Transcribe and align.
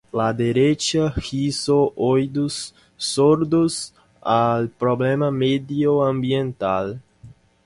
La 0.11 0.33
derecha 0.33 1.13
hizo 1.31 1.93
oídos 1.95 2.73
sordos 2.97 3.93
al 4.19 4.67
problema 4.69 5.29
medioambiental 5.29 6.99